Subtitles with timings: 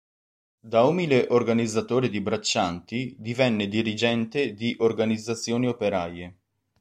[0.71, 6.37] Da umile organizzatore di braccianti, divenne dirigente di organizzazioni operaie.